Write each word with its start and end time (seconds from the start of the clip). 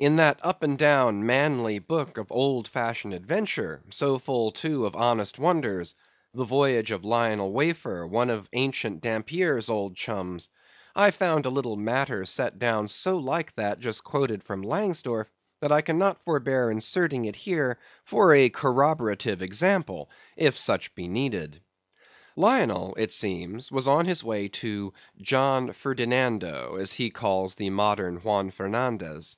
In 0.00 0.14
that 0.14 0.38
up 0.44 0.62
and 0.62 0.78
down 0.78 1.26
manly 1.26 1.80
book 1.80 2.18
of 2.18 2.30
old 2.30 2.68
fashioned 2.68 3.12
adventure, 3.12 3.82
so 3.90 4.20
full, 4.20 4.52
too, 4.52 4.86
of 4.86 4.94
honest 4.94 5.40
wonders—the 5.40 6.44
voyage 6.44 6.92
of 6.92 7.04
Lionel 7.04 7.50
Wafer, 7.50 8.06
one 8.06 8.30
of 8.30 8.48
ancient 8.52 9.00
Dampier's 9.00 9.68
old 9.68 9.96
chums—I 9.96 11.10
found 11.10 11.46
a 11.46 11.50
little 11.50 11.74
matter 11.74 12.24
set 12.24 12.60
down 12.60 12.86
so 12.86 13.16
like 13.18 13.52
that 13.56 13.80
just 13.80 14.04
quoted 14.04 14.44
from 14.44 14.62
Langsdorff, 14.62 15.32
that 15.58 15.72
I 15.72 15.80
cannot 15.80 16.24
forbear 16.24 16.70
inserting 16.70 17.24
it 17.24 17.34
here 17.34 17.76
for 18.04 18.32
a 18.32 18.50
corroborative 18.50 19.42
example, 19.42 20.10
if 20.36 20.56
such 20.56 20.94
be 20.94 21.08
needed. 21.08 21.60
Lionel, 22.36 22.94
it 22.96 23.10
seems, 23.10 23.72
was 23.72 23.88
on 23.88 24.06
his 24.06 24.22
way 24.22 24.46
to 24.46 24.94
"John 25.20 25.72
Ferdinando," 25.72 26.76
as 26.76 26.92
he 26.92 27.10
calls 27.10 27.56
the 27.56 27.70
modern 27.70 28.18
Juan 28.18 28.52
Fernandes. 28.52 29.34